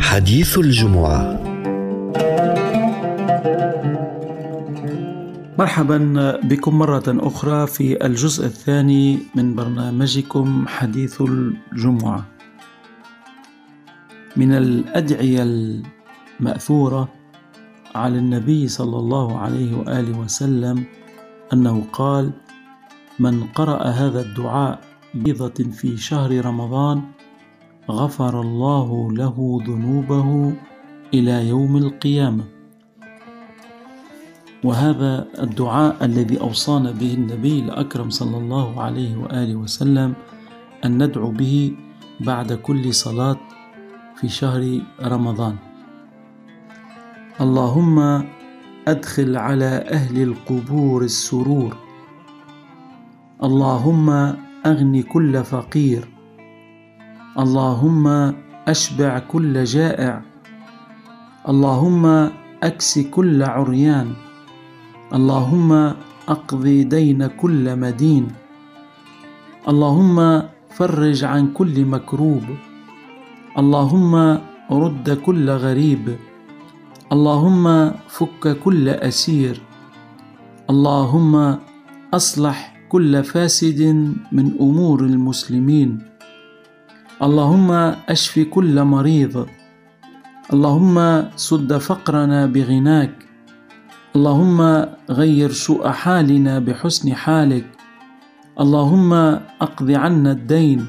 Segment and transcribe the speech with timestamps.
[0.00, 1.42] حديث الجمعة.
[5.58, 5.98] مرحبا
[6.44, 12.26] بكم مرة أخرى في الجزء الثاني من برنامجكم حديث الجمعة.
[14.36, 17.08] من الأدعية المأثورة
[17.94, 20.84] على النبي صلى الله عليه وآله وسلم
[21.52, 22.30] أنه قال
[23.18, 24.80] من قرأ هذا الدعاء
[25.14, 27.02] بيضة في شهر رمضان
[27.90, 30.52] غفر الله له ذنوبه
[31.14, 32.44] إلى يوم القيامة.
[34.64, 40.14] وهذا الدعاء الذي أوصانا به النبي الأكرم صلى الله عليه وآله وسلم
[40.84, 41.76] أن ندعو به
[42.20, 43.36] بعد كل صلاة
[44.16, 45.56] في شهر رمضان.
[47.40, 48.24] اللهم
[48.88, 51.76] أدخل على أهل القبور السرور.
[53.42, 54.10] اللهم
[54.66, 56.11] أغن كل فقير.
[57.32, 58.34] اللهم
[58.68, 60.22] أشبع كل جائع.
[61.48, 62.30] اللهم
[62.62, 64.12] أكس كل عريان.
[65.14, 65.72] اللهم
[66.28, 68.28] أقضي دين كل مدين.
[69.68, 70.42] اللهم
[70.76, 72.44] فرج عن كل مكروب.
[73.58, 74.38] اللهم
[74.70, 76.16] رد كل غريب.
[77.12, 79.62] اللهم فك كل أسير.
[80.70, 81.58] اللهم
[82.14, 83.80] أصلح كل فاسد
[84.32, 86.11] من أمور المسلمين.
[87.22, 87.70] اللهم
[88.08, 89.46] أشف كل مريض.
[90.52, 90.96] اللهم
[91.36, 93.14] سد فقرنا بغناك.
[94.16, 97.66] اللهم غير سوء حالنا بحسن حالك.
[98.60, 99.12] اللهم
[99.62, 100.86] أقض عنا الدين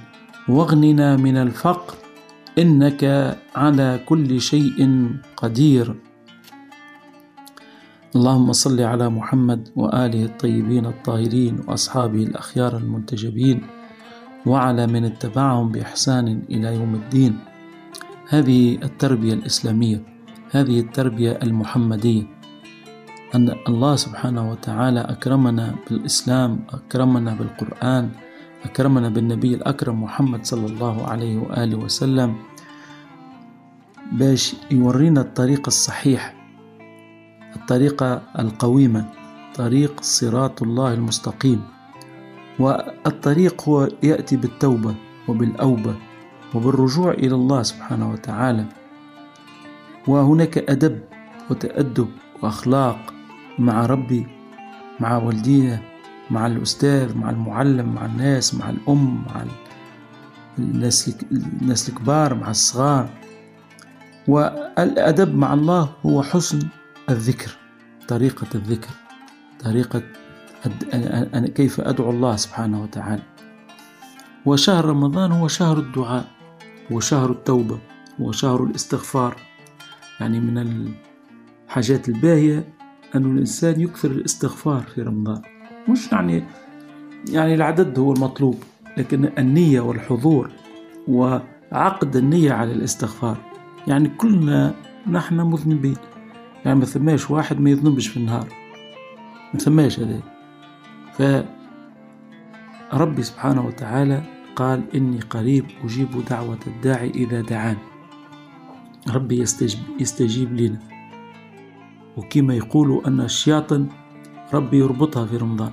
[0.50, 1.94] واغننا من الفقر.
[2.58, 3.04] إنك
[3.56, 5.96] على كل شيء قدير.
[8.16, 13.83] اللهم صل على محمد وآله الطيبين الطاهرين وأصحابه الأخيار المنتجبين.
[14.46, 17.40] وعلى من اتبعهم بإحسان إلى يوم الدين.
[18.30, 20.04] هذه التربية الإسلامية
[20.52, 22.24] هذه التربية المحمدية.
[23.36, 28.10] أن الله سبحانه وتعالى أكرمنا بالإسلام أكرمنا بالقرآن
[28.66, 32.36] أكرمنا بالنبي الأكرم محمد صلى الله عليه وآله وسلم.
[34.12, 36.36] باش يورينا الطريق الصحيح
[37.56, 39.06] الطريقة القويمة
[39.56, 41.62] طريق صراط الله المستقيم.
[42.60, 44.96] والطريق هو يأتي بالتوبة
[45.28, 45.96] وبالأوبة
[46.56, 48.66] وبالرجوع إلى الله سبحانه وتعالى.
[50.08, 51.02] وهناك أدب
[51.50, 52.08] وتأدب
[52.42, 53.14] وأخلاق
[53.60, 54.28] مع ربي
[55.00, 55.80] مع والدينا
[56.32, 59.46] مع الأستاذ مع المعلم مع الناس مع الأم مع
[60.60, 63.10] الناس الناس الكبار مع الصغار.
[64.28, 66.60] والأدب مع الله هو حسن
[67.10, 67.58] الذكر
[68.08, 68.90] طريقة الذكر
[69.64, 70.04] طريقة
[71.34, 73.24] أنا كيف أدعو الله سبحانه وتعالى.
[74.46, 76.26] وشهر رمضان هو شهر الدعاء
[76.92, 77.80] وشهر التوبة
[78.20, 79.36] وشهر الاستغفار.
[80.20, 80.58] يعني من
[81.68, 82.74] الحاجات الباهية
[83.16, 85.42] أن الإنسان يكثر الاستغفار في رمضان.
[85.90, 86.44] مش يعني
[87.30, 88.64] يعني العدد هو المطلوب
[88.98, 90.52] لكن النية والحضور
[91.08, 93.38] وعقد النية على الاستغفار.
[93.88, 94.76] يعني كلنا
[95.12, 95.98] نحن مذنبين.
[96.66, 98.48] يعني ما ثماش واحد ما يذنبش في النهار.
[99.54, 100.33] ما ثماش هذا.
[101.18, 101.46] فربي
[103.24, 104.24] سبحانه وتعالى
[104.56, 107.78] قال إني قريب أجيب دعوة الداعي إذا دعان.
[109.10, 110.80] ربي يستجيب, يستجيب لنا.
[112.18, 113.88] وكما يقولوا أن الشياطن
[114.54, 115.72] ربي يربطها في رمضان.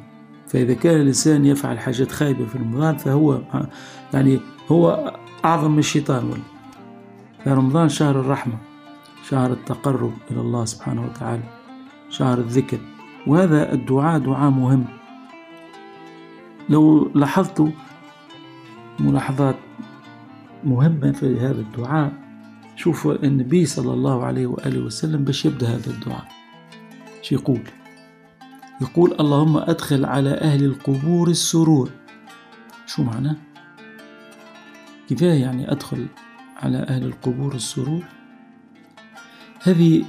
[0.48, 3.40] فإذا كان الإنسان يفعل حاجات خايبة في رمضان فهو
[4.14, 5.14] يعني هو
[5.44, 6.42] أعظم من الشيطان ولا
[7.44, 8.54] فرمضان شهر الرحمة
[9.28, 11.42] شهر التقرب إلى الله سبحانه وتعالى
[12.08, 12.78] شهر الذكر.
[13.26, 14.84] وهذا الدعاء دعاء مهم.
[16.70, 17.68] لو لاحظتوا
[19.00, 19.56] ملاحظات
[20.64, 22.12] مهمة في هذا الدعاء
[22.76, 26.28] شوف النبي صلى الله عليه وآله وسلم باش يبدأ هذا الدعاء.
[27.22, 27.60] شو يقول؟
[28.80, 31.90] يقول اللهم أدخل على أهل القبور السرور.
[32.86, 33.36] شو معناه
[35.10, 36.06] كفاية يعني أدخل
[36.56, 38.04] على أهل القبور السرور؟
[39.62, 40.04] هذه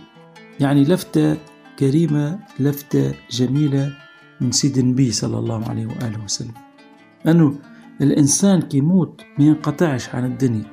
[0.60, 1.38] يعني لفتة
[1.80, 4.01] كريمة لفتة جميلة
[4.42, 6.54] من سيد النبي صلى الله عليه وآله وسلم.
[7.28, 7.56] أنه
[8.02, 10.66] الإنسان كيموت ما ينقطعش عن الدنيا.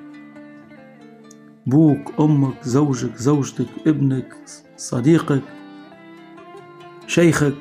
[1.67, 4.37] بوك أمك زوجك زوجتك ابنك
[4.77, 5.43] صديقك
[7.07, 7.55] شيخك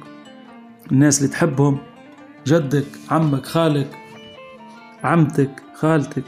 [0.91, 1.77] الناس اللي تحبهم
[2.47, 3.97] جدك عمك خالك
[5.03, 6.23] عمتك خالتك.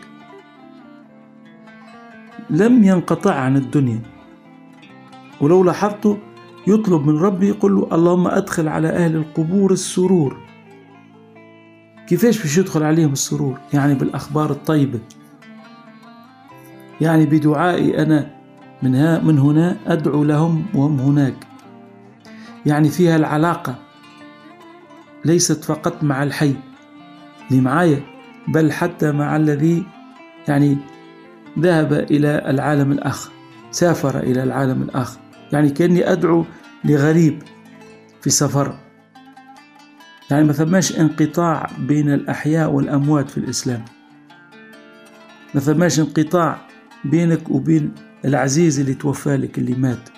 [2.49, 4.01] لم ينقطع عن الدنيا.
[5.41, 6.15] ولو لاحظتوا
[6.67, 10.37] يطلب من ربي يقول له اللهم أدخل على أهل القبور السرور.
[12.07, 14.99] كيفاش باش يدخل عليهم السرور؟ يعني بالأخبار الطيبة.
[17.01, 18.35] يعني بدعائي أنا
[18.83, 21.47] من, ها من هنا أدعو لهم وهم هناك.
[22.65, 23.75] يعني فيها العلاقة.
[25.25, 26.55] ليست فقط مع الحي.
[27.51, 28.01] اللي معايا
[28.47, 29.83] بل حتى مع الذي
[30.47, 30.77] يعني
[31.59, 33.31] ذهب إلى العالم الآخر
[33.71, 35.19] سافر إلى العالم الآخر.
[35.53, 36.45] يعني كأني أدعو
[36.83, 37.43] لغريب
[38.21, 38.79] في سفر.
[40.31, 43.85] يعني ما ثماش انقطاع بين الأحياء والأموات في الإسلام.
[45.55, 46.57] ما ثماش انقطاع
[47.05, 50.09] بينك وبين العزيز اللي توفى لك اللي مات.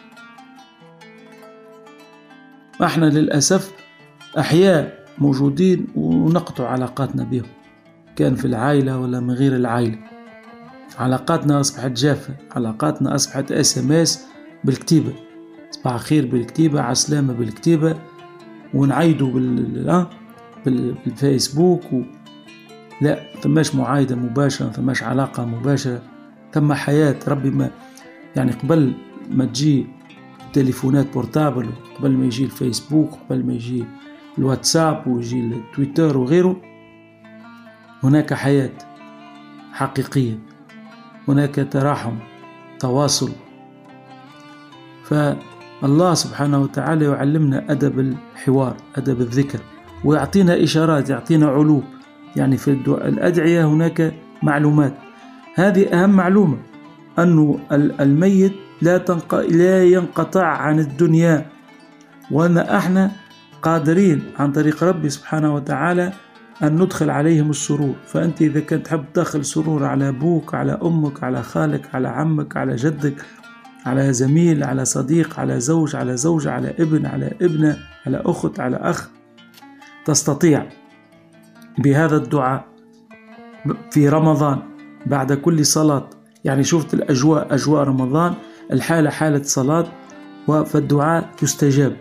[2.83, 3.71] إحنا للأسف
[4.39, 7.45] أحياء موجودين ونقطع علاقاتنا بهم
[8.15, 9.97] كان في العائلة ولا من غير العائلة.
[10.99, 14.25] علاقاتنا أصبحت جافة علاقاتنا أصبحت SMS
[14.63, 15.13] بالكتيبة.
[15.71, 17.95] صباح خير بالكتيبة عسلامة بالكتيبة.
[18.73, 20.05] ونعيدوا بال
[20.65, 22.01] بالفيسبوك و...
[23.01, 26.01] لا ثماش معايدة مباشرة ثماش علاقة مباشرة.
[26.53, 27.71] ثم حياة ربي ما
[28.35, 28.93] يعني قبل
[29.29, 29.87] ما تجي
[30.53, 31.69] تليفونات بورتابل
[31.99, 33.85] قبل ما يجي الفيسبوك قبل ما يجي
[34.37, 36.61] الواتساب ويجي التويتر وغيره
[38.03, 38.71] هناك حياة
[39.73, 40.39] حقيقية.
[41.27, 42.15] هناك تراحم
[42.79, 43.31] تواصل.
[45.11, 49.59] فالله سبحانه وتعالى يعلمنا أدب الحوار أدب الذكر
[50.05, 51.83] ويعطينا إشارات يعطينا علوم.
[52.35, 54.13] يعني في الأدعية هناك
[54.43, 54.93] معلومات.
[55.55, 56.57] هذه أهم معلومة
[57.19, 57.59] أن
[57.99, 59.35] الميت لا, تنق...
[59.35, 61.45] لا ينقطع عن الدنيا.
[62.31, 63.11] وأن إحنا
[63.61, 66.13] قادرين عن طريق ربي سبحانه وتعالى
[66.63, 67.95] أن ندخل عليهم السرور.
[68.05, 72.75] فأنت إذا كنت تحب تدخل سرور على أبوك على أمك على خالك على عمك على
[72.75, 73.15] جدك
[73.85, 78.77] على زميل على صديق على زوج على زوجة على ابن على ابنة على أخت على
[78.77, 79.09] أخ.
[80.05, 80.69] تستطيع
[81.77, 82.65] بهذا الدعاء
[83.91, 84.59] في رمضان
[85.05, 86.09] بعد كل صلاة.
[86.43, 88.33] يعني شفت الأجواء أجواء رمضان
[88.71, 89.87] الحالة حالة صلاة
[90.47, 91.97] فالدعاء يستجاب.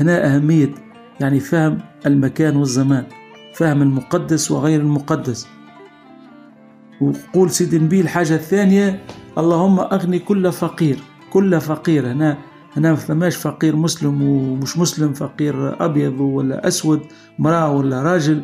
[0.00, 0.74] هنا أهمية
[1.20, 3.04] يعني فهم المكان والزمان
[3.54, 5.48] فهم المقدس وغير المقدس.
[7.00, 9.00] وقول سيدي نبي الحاجة الثانية
[9.38, 10.98] اللهم أغني كل فقير
[11.32, 12.12] كل فقير.
[12.12, 12.38] هنا
[12.76, 17.00] هنا ما فماش فقير مسلم ومش مسلم فقير أبيض ولا أسود
[17.38, 18.42] مرأة ولا راجل.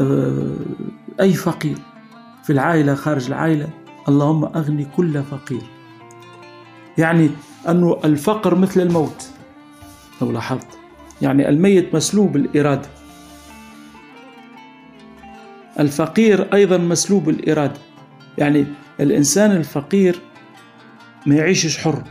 [0.00, 0.56] آه،
[1.20, 1.78] أي فقير
[2.44, 3.68] في العائلة خارج العائلة
[4.08, 5.62] اللهم أغني كل فقير.
[6.98, 7.30] يعني
[7.68, 9.28] أنه الفقر مثل الموت.
[10.22, 10.78] لو لاحظت.
[11.22, 12.88] يعني الميت مسلوب الإرادة
[15.80, 17.80] الفقير أيضا مسلوب الإرادة
[18.38, 18.66] يعني
[19.00, 20.20] الإنسان الفقير
[21.26, 22.02] ما يعيشش حر.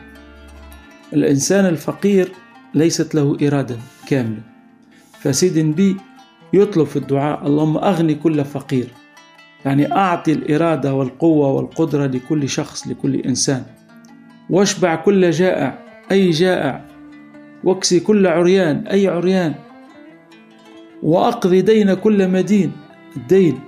[1.13, 2.31] الإنسان الفقير
[2.73, 3.77] ليست له إرادة
[4.07, 4.41] كاملة.
[5.19, 5.97] فسيد النبي
[6.53, 8.87] يطلب في الدعاء اللهم أغني كل فقير.
[9.65, 13.63] يعني أعطي الإرادة والقوة والقدرة لكل شخص لكل إنسان.
[14.49, 15.79] واشبع كل جائع
[16.11, 16.85] أي جائع.
[17.63, 19.55] واكسي كل عريان أي عريان.
[21.03, 22.71] وأقضي دين كل مدين
[23.17, 23.59] الدين.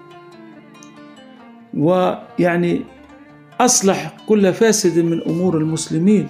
[1.78, 2.82] ويعني
[3.60, 6.30] أصلح كل فاسد من أمور المسلمين.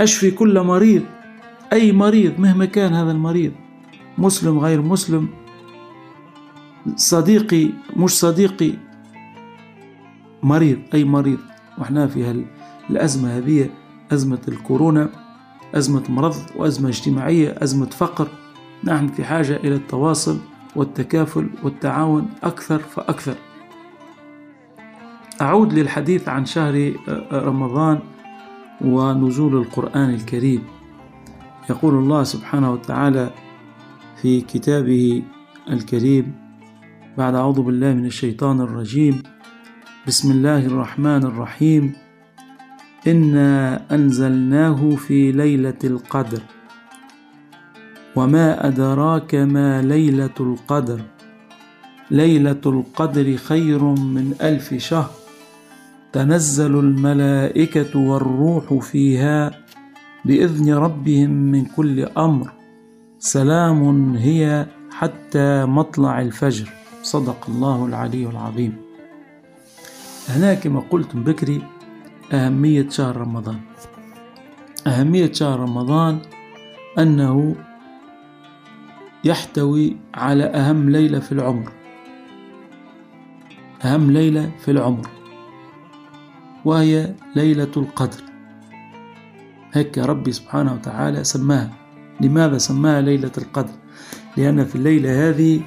[0.00, 1.02] أشفي كل مريض
[1.72, 3.52] أي مريض مهما كان هذا المريض
[4.18, 5.28] مسلم غير مسلم
[6.96, 8.72] صديقي مش صديقي
[10.42, 11.38] مريض أي مريض.
[11.78, 12.44] وإحنا في
[12.90, 13.70] الأزمة هذه
[14.12, 15.10] أزمة الكورونا
[15.74, 18.28] أزمة مرض وأزمة اجتماعية أزمة فقر.
[18.84, 20.38] نحن في حاجة إلى التواصل
[20.76, 23.34] والتكافل والتعاون أكثر فأكثر.
[25.40, 26.92] أعود للحديث عن شهر
[27.32, 27.98] رمضان
[28.80, 30.62] ونزول القرآن الكريم.
[31.70, 33.30] يقول الله سبحانه وتعالى
[34.22, 35.22] في كتابه
[35.70, 36.34] الكريم
[37.18, 39.22] بعد أعوذ بالله من الشيطان الرجيم
[40.06, 41.92] بسم الله الرحمن الرحيم
[43.06, 46.42] إنا أنزلناه في ليلة القدر
[48.16, 51.00] وما أدراك ما ليلة القدر.
[52.10, 55.10] ليلة القدر خير من ألف شهر.
[56.12, 59.50] تنزل الملائكة والروح فيها
[60.24, 62.52] بإذن ربهم من كل أمر.
[63.18, 66.68] سلام هي حتى مطلع الفجر.
[67.02, 68.76] صدق الله العلي العظيم.
[70.28, 71.62] هنا كما قلت بكري
[72.32, 73.60] أهمية شهر رمضان.
[74.86, 76.18] أهمية شهر رمضان
[76.98, 77.56] أنه
[79.24, 81.72] يحتوي على أهم ليلة في العمر.
[83.84, 85.17] أهم ليلة في العمر.
[86.68, 88.22] وهي ليلة القدر.
[89.72, 91.72] هيك ربي سبحانه وتعالى سماها.
[92.20, 93.72] لماذا سماها ليلة القدر؟
[94.36, 95.60] لأن في الليلة هذه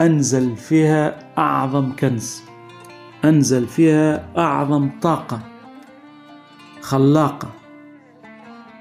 [0.00, 2.42] أنزل فيها أعظم كنز.
[3.24, 5.40] أنزل فيها أعظم طاقة
[6.80, 7.50] خلاقة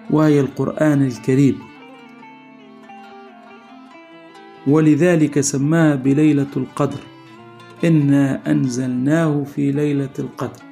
[0.10, 1.60] وهي القرآن الكريم.
[4.68, 7.00] ولذلك سماها بليلة القدر.
[7.84, 10.65] إنا أنزلناه في ليلة القدر.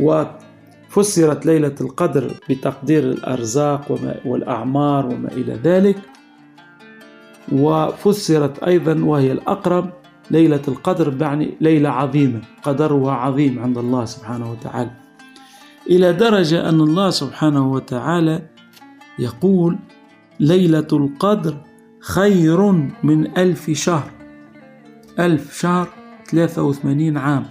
[0.00, 5.96] وفسرت ليلة القدر بتقدير الأرزاق والأعمار وما إلى ذلك.
[7.52, 9.90] وفسرت أيضا وهي الأقرب
[10.30, 14.90] ليلة القدر يعني ليلة عظيمة قدرها عظيم عند الله سبحانه وتعالى.
[15.90, 18.42] إلى درجة أن الله سبحانه وتعالى
[19.18, 19.78] يقول
[20.40, 21.56] ليلة القدر
[22.00, 24.10] خير من ألف شهر.
[25.18, 25.88] ألف شهر
[26.30, 27.46] ثلاثة وثمانين عام.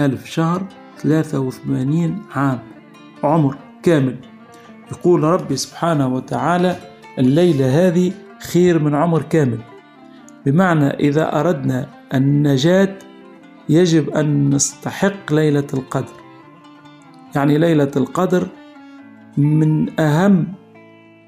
[0.00, 0.66] ألف شهر
[1.04, 2.58] ثلاثة وثمانين عام
[3.24, 4.16] عمر كامل.
[4.92, 6.76] يقول ربي سبحانه وتعالى
[7.18, 8.12] الليلة هذه
[8.52, 9.58] خير من عمر كامل.
[10.46, 12.98] بمعنى إذا أردنا النجاة
[13.68, 16.12] يجب أن نستحق ليلة القدر.
[17.34, 18.48] يعني ليلة القدر
[19.36, 20.46] من أهم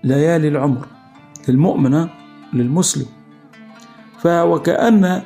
[0.05, 0.87] ليالي العمر
[1.49, 2.09] للمؤمنة
[2.53, 3.07] للمسلم.
[4.19, 5.23] فوكأن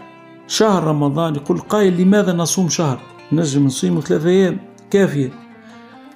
[0.47, 3.00] شهر رمضان يقول قائل لماذا نصوم شهر؟
[3.32, 4.58] نجم نصيم ثلاثة أيام
[4.90, 5.30] كافية.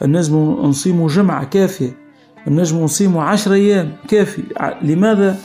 [0.03, 1.97] النجم نصيم جمعة كافية.
[2.47, 4.43] النجم نصيم عشر أيام كافي
[4.83, 5.39] لماذا؟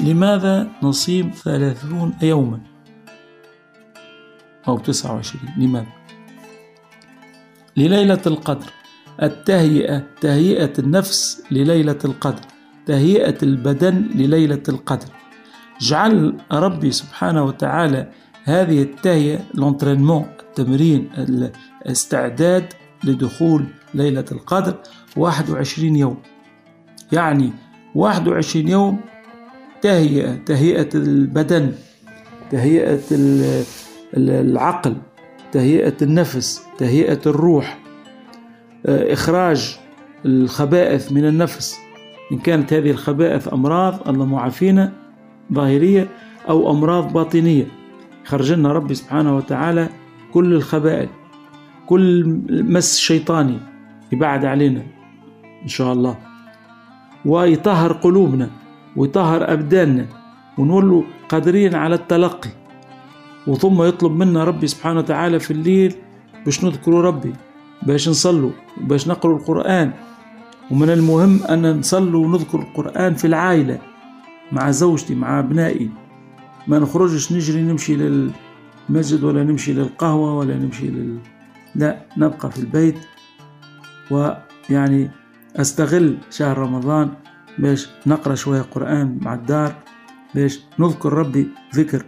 [0.00, 2.60] لماذا نصيم ثلاثون يوما؟
[4.68, 5.50] أو تسعة وعشرين.
[5.58, 5.86] لماذا؟
[7.76, 8.66] لليلة القدر.
[9.22, 12.42] التهيئة تهيئة النفس لليلة القدر.
[12.86, 15.08] تهيئة البدن لليلة القدر.
[15.80, 18.10] جعل ربي سبحانه وتعالى
[18.46, 22.64] هذه التهيئة لونترينمون التمرين الاستعداد
[23.04, 24.74] لدخول ليلة القدر
[25.16, 26.16] 21 يوم.
[27.12, 27.52] يعني
[27.94, 29.00] 21 يوم
[29.82, 31.72] تهيئة تهيئة البدن
[32.50, 33.00] تهيئة
[34.16, 34.96] العقل
[35.52, 37.78] تهيئة النفس تهيئة الروح
[38.86, 39.78] آه، إخراج
[40.24, 41.76] الخبائث من النفس.
[42.32, 44.92] إن كانت هذه الخبائث أمراض الله معافينا
[45.52, 46.08] ظاهرية
[46.48, 47.85] أو أمراض باطنية.
[48.26, 49.88] خرج لنا ربي سبحانه وتعالى
[50.32, 51.08] كل الخبائث
[51.86, 53.58] كل مس شيطاني
[54.12, 54.82] يبعد علينا
[55.62, 56.16] إن شاء الله.
[57.24, 58.50] ويطهر قلوبنا
[58.96, 60.06] ويطهر أبداننا
[60.58, 62.50] ونقول قادرين على التلقي.
[63.46, 65.94] وثم يطلب منا ربي سبحانه وتعالى في الليل
[66.44, 67.32] باش نذكروا ربي
[67.82, 69.92] باش نصلوا باش نقروا القرآن.
[70.70, 73.78] ومن المهم أن نصلوا ونذكر القرآن في العائلة
[74.52, 75.90] مع زوجتي مع أبنائي.
[76.68, 81.18] ما نخرجش نجري نمشي للمسجد ولا نمشي للقهوة ولا نمشي لل...
[81.74, 82.98] لا نبقى في البيت
[84.10, 85.10] ويعني
[85.56, 87.10] أستغل شهر رمضان
[87.58, 89.74] باش نقرأ شوية قرآن مع الدار
[90.34, 92.04] باش نذكر ربي ذكر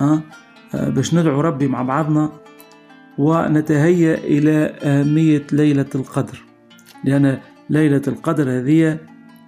[0.00, 0.22] أه؟
[0.74, 2.32] باش ندعو ربي مع بعضنا
[3.18, 6.44] ونتهيأ إلى أهمية ليلة القدر
[7.04, 7.38] لأن
[7.70, 8.98] ليلة القدر هذه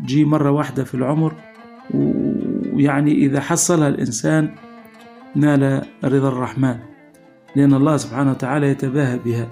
[0.01, 1.35] تجي مرة واحدة في العمر
[2.73, 4.51] ويعني إذا حصلها الإنسان
[5.35, 6.77] نال رضا الرحمن
[7.57, 9.49] لأن الله سبحانه وتعالى يتباهى بها.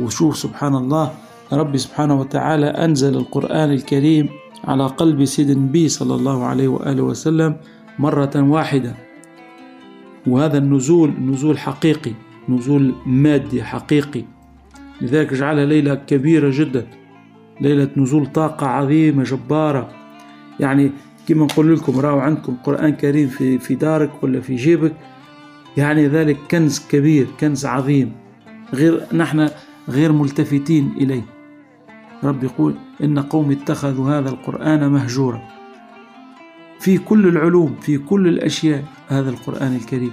[0.00, 1.12] وشوف سبحان الله
[1.52, 4.28] ربي سبحانه وتعالى أنزل القرآن الكريم
[4.64, 7.56] على قلب سيد النبي صلى الله عليه وآله وسلم
[7.98, 8.94] مرة واحدة.
[10.26, 12.12] وهذا النزول نزول حقيقي
[12.48, 14.24] نزول مادي حقيقي.
[15.00, 16.86] لذلك جعلها ليلة كبيرة جدا
[17.60, 19.88] ليلة نزول طاقة عظيمة جبارة.
[20.60, 20.92] يعني
[21.28, 24.92] كما نقول لكم راهو عندكم قرآن كريم في في دارك ولا في جيبك.
[25.76, 28.12] يعني ذلك كنز كبير كنز عظيم
[28.74, 29.48] غير نحن
[29.88, 31.22] غير ملتفتين إليه.
[32.24, 35.42] رب يقول إن قوم اتخذوا هذا القرآن مهجورا.
[36.80, 40.12] في كل العلوم في كل الأشياء هذا القرآن الكريم.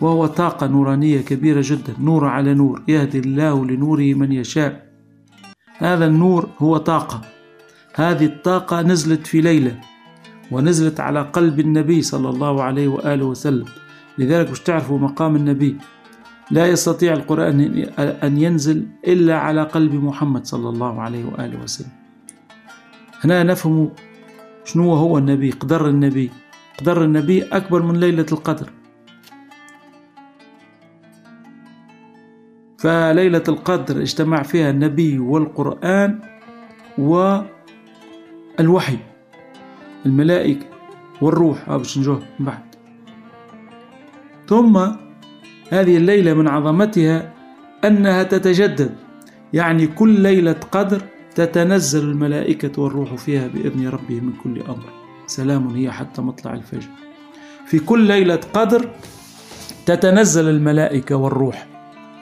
[0.00, 4.88] وهو طاقة نورانية كبيرة جدا نور على نور يهدي الله لنوره من يشاء.
[5.78, 7.20] هذا النور هو طاقة.
[7.94, 9.80] هذه الطاقة نزلت في ليلة.
[10.50, 13.64] ونزلت على قلب النبي صلى الله عليه وآله وسلم.
[14.18, 15.76] لذلك مش تعرفوا مقام النبي.
[16.50, 17.60] لا يستطيع القرآن
[17.98, 21.90] أن ينزل إلا على قلب محمد صلى الله عليه وآله وسلم.
[23.24, 23.90] هنا نفهم
[24.64, 26.30] شنو هو النبي قدر النبي.
[26.80, 28.70] قدر النبي أكبر من ليلة القدر.
[32.78, 36.20] فليلة القدر اجتمع فيها النبي والقرآن
[38.58, 38.98] والوحي.
[40.08, 40.66] الملائكة
[41.22, 41.70] والروح.
[41.70, 42.68] باش نجوه بعد.
[44.48, 44.76] ثم
[45.70, 47.32] هذه الليلة من عظمتها
[47.84, 48.94] أنها تتجدد.
[49.52, 51.02] يعني كل ليلة قدر
[51.34, 54.92] تتنزل الملائكة والروح فيها بإذن ربهم من كل أمر.
[55.26, 56.88] سلام هي حتى مطلع الفجر.
[57.66, 58.88] في كل ليلة قدر
[59.86, 61.66] تتنزل الملائكة والروح.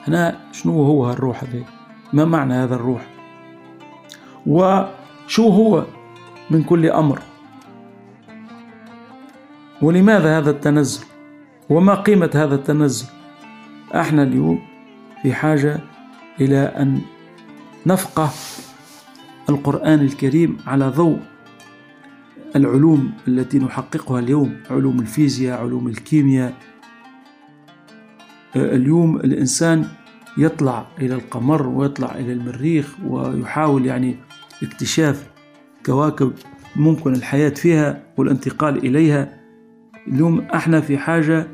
[0.07, 1.63] هنا شنو هو الروح هذا
[2.13, 3.07] ما معنى هذا الروح؟
[4.47, 5.85] وشو هو
[6.49, 7.19] من كل أمر؟
[9.81, 11.05] ولماذا هذا التنزل
[11.69, 13.05] وما قيمة هذا التنزل
[13.95, 14.59] إحنا اليوم
[15.21, 15.79] في حاجة
[16.41, 17.01] إلى أن
[17.85, 18.29] نفقه
[19.49, 21.19] القرآن الكريم على ضوء
[22.55, 26.53] العلوم التي نحققها اليوم علوم الفيزياء علوم الكيمياء.
[28.55, 29.85] اليوم الإنسان
[30.37, 34.15] يطلع إلى القمر ويطلع إلى المريخ ويحاول يعني
[34.63, 35.27] اكتشاف
[35.85, 36.33] كواكب
[36.75, 39.36] ممكن الحياة فيها والانتقال إليها.
[40.07, 41.47] اليوم إحنا في حاجة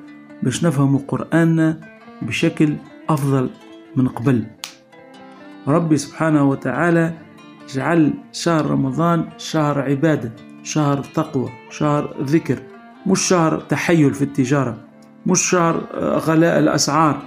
[0.44, 1.80] باش نفهم قرآننا
[2.22, 2.76] بشكل
[3.10, 3.50] أفضل
[3.96, 4.44] من قبل.
[5.68, 7.14] ربي سبحانه وتعالى
[7.74, 10.32] جعل شهر رمضان شهر عبادة
[10.64, 12.60] شهر تقوى شهر ذكر
[13.08, 14.78] مش شهر تحيل في التجارة
[15.26, 15.84] مش شهر
[16.18, 17.22] غلاء الأسعار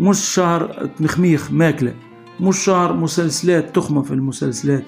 [0.00, 1.94] مش شهر مخميخ ماكلة
[2.40, 4.84] مش شهر مسلسلات تخمة في المسلسلات.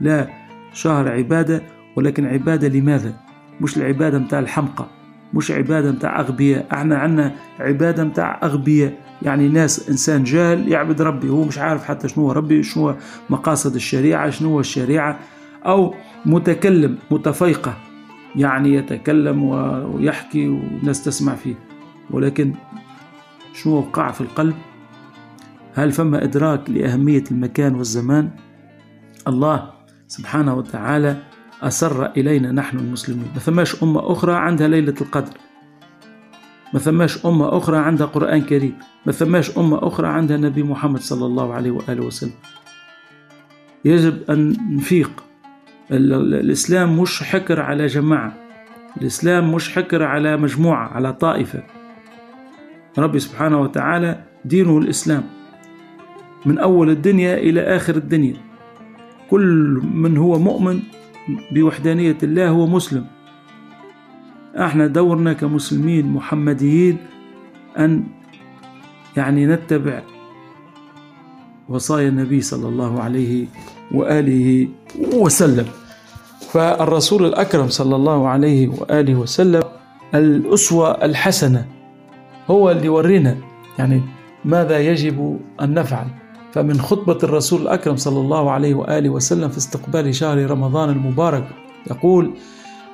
[0.00, 0.28] لا
[0.72, 1.62] شهر عبادة
[1.96, 3.23] ولكن عبادة لماذا؟
[3.60, 4.86] مش العبادة متاع الحمقى
[5.34, 6.66] مش عبادة متاع أغبياء.
[6.72, 8.92] إحنا عنا عبادة متاع أغبياء.
[9.22, 12.94] يعني ناس إنسان جاهل يعبد ربي هو مش عارف حتى شنو ربي شنو
[13.30, 15.18] مقاصد الشريعة شنو الشريعة.
[15.66, 15.94] أو
[16.26, 17.74] متكلم متفيقة.
[18.36, 21.54] يعني يتكلم ويحكي والناس تسمع فيه.
[22.10, 22.54] ولكن
[23.54, 24.54] شنو وقع في القلب؟
[25.74, 28.30] هل فما إدراك لأهمية المكان والزمان؟
[29.28, 29.70] الله
[30.08, 31.16] سبحانه وتعالى
[31.64, 35.32] أسر إلينا نحن المسلمين ما ثماش أمة أخرى عندها ليلة القدر.
[36.74, 38.78] ما ثماش أمة أخرى عندها قرآن كريم.
[39.06, 42.32] ما ثماش أمة أخرى عندها نبي محمد صلى الله عليه وآله وسلم.
[43.84, 45.24] يجب أن نفيق.
[45.90, 48.34] الإسلام مش حكر على جماعة.
[49.00, 51.62] الإسلام مش حكر على مجموعة على طائفة.
[52.98, 55.24] ربي سبحانه وتعالى دينه الإسلام.
[56.46, 58.36] من أول الدنيا إلى آخر الدنيا.
[59.30, 60.80] كل من هو مؤمن
[61.50, 63.06] بوحدانية الله هو مسلم.
[64.56, 66.98] إحنا دورنا كمسلمين محمديين
[67.78, 68.04] أن
[69.16, 70.02] يعني نتبع
[71.68, 73.46] وصايا النبي صلى الله عليه
[73.92, 74.68] وآله
[75.12, 75.66] وسلم.
[76.52, 79.62] فالرسول الأكرم صلى الله عليه وآله وسلم
[80.14, 81.66] الأسوة الحسنة
[82.50, 83.36] هو اللي ورينا
[83.78, 84.02] يعني
[84.44, 86.06] ماذا يجب أن نفعل.
[86.54, 91.48] فمن خطبة الرسول الأكرم صلى الله عليه وآله وسلم في استقبال شهر رمضان المبارك
[91.90, 92.34] يقول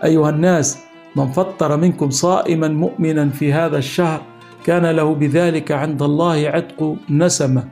[0.04, 0.78] أيها الناس
[1.16, 4.22] من فطر منكم صائما مؤمنا في هذا الشهر
[4.64, 7.64] كان له بذلك عند الله عتق نسمة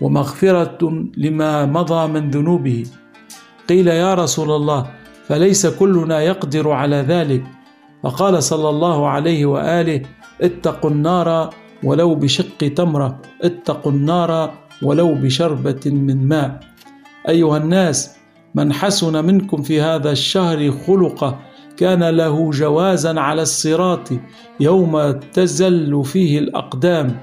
[0.00, 0.78] ومغفرة
[1.16, 2.86] لما مضى من ذنوبه.
[3.68, 4.86] قيل يا رسول الله
[5.26, 7.44] فليس كلنا يقدر على ذلك.
[8.02, 10.02] فقال صلى الله عليه وآله
[10.40, 11.50] اتقوا النار
[11.84, 16.60] ولو بشق تمرة اتقوا النار ولو بشربة من ماء.
[17.28, 18.16] أيها الناس
[18.54, 21.38] من حسن منكم في هذا الشهر خلقه
[21.76, 24.08] كان له جوازا على الصراط
[24.60, 27.16] يوم تزل فيه الأقدام.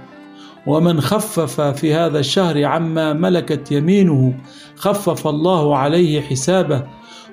[0.68, 4.34] ومن خفف في هذا الشهر عما ملكت يمينه
[4.76, 6.84] خفف الله عليه حسابه.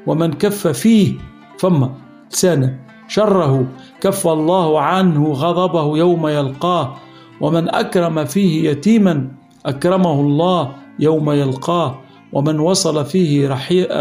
[0.06, 1.14] ومن كف فيه
[1.58, 1.90] فم
[2.32, 3.66] لسانه شره
[4.00, 6.96] كف الله عنه غضبه يوم يلقاه.
[7.40, 9.28] ومن أكرم فيه يتيما
[9.66, 11.98] أكرمه الله يوم يلقاه
[12.32, 13.48] ومن وصل فيه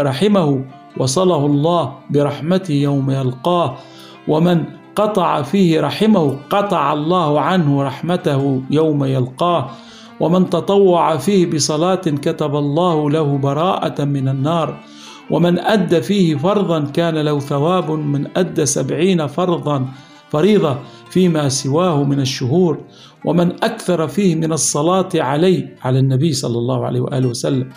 [0.02, 0.64] رحمه
[0.96, 3.76] وصله الله برحمته يوم يلقاه
[4.28, 4.64] ومن
[4.96, 9.70] قطع فيه رحمه قطع الله عنه رحمته يوم يلقاه
[10.20, 14.76] ومن تطوع فيه بصلاة كتب الله له براءة من النار
[15.30, 19.88] ومن أدى فيه فرضا كان له ثواب من أدى سبعين فرضا
[20.30, 20.78] فريضة
[21.10, 22.78] فيما سواه من الشهور
[23.24, 27.68] ومن أكثر فيه من الصلاة عليه على النبي صلى الله عليه وآله وسلم.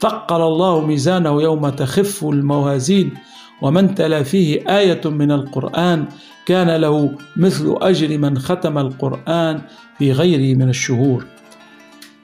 [0.00, 3.14] ثقل الله ميزانه يوم تخف الموازين.
[3.62, 6.04] ومن تلا فيه آية من القرآن
[6.46, 9.62] كان له مثل أجر من ختم القرآن
[9.98, 11.26] في غيره من الشهور.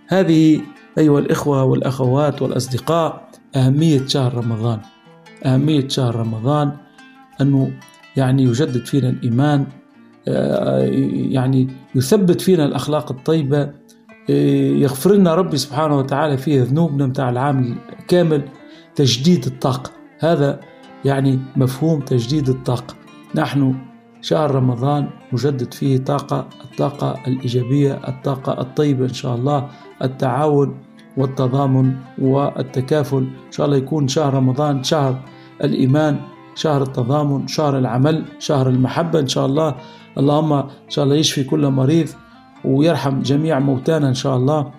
[0.09, 0.61] هذه
[0.99, 4.81] أيها الإخوة والأخوات والأصدقاء أهمية شهر رمضان.
[5.47, 6.73] أهمية شهر رمضان
[7.41, 7.73] أنه
[8.17, 9.67] يعني يجدد فينا الإيمان
[10.27, 13.71] يعني يثبت فينا الأخلاق الطيبة
[14.29, 18.43] يغفر لنا ربي سبحانه وتعالى فيه ذنوبنا متاع العام الكامل
[18.95, 19.91] تجديد الطاقة.
[20.19, 20.61] هذا
[21.05, 22.95] يعني مفهوم تجديد الطاقة.
[23.35, 23.75] نحن
[24.21, 29.69] شهر رمضان نجدد فيه طاقة الطاقة الإيجابية الطاقة الطيبة إن شاء الله
[30.03, 30.77] التعاون
[31.17, 33.19] والتضامن والتكافل.
[33.19, 35.21] إن شاء الله يكون شهر رمضان شهر
[35.65, 36.21] الإيمان
[36.55, 39.75] شهر التضامن شهر العمل شهر المحبة إن شاء الله.
[40.19, 42.09] اللهم إن شاء الله يشفي كل مريض
[42.65, 44.71] ويرحم جميع موتانا إن شاء الله.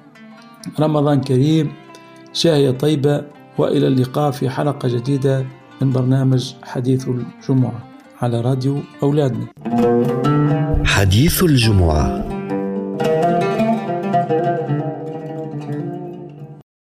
[0.79, 1.71] رمضان كريم
[2.33, 3.21] شاهية طيبة
[3.57, 5.45] وإلى اللقاء في حلقة جديدة
[5.81, 7.79] من برنامج حديث الجمعة
[8.21, 9.45] على راديو أولادنا.
[10.85, 12.32] حديث الجمعة.